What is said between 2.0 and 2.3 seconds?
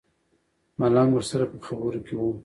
کې و.